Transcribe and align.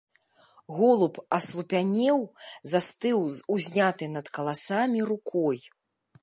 Голуб 0.77 1.17
аслупянеў, 1.37 2.19
застыў 2.71 3.19
з 3.37 3.45
узнятай 3.57 4.07
над 4.15 4.25
каласамі 4.39 4.99
рукой. 5.13 5.59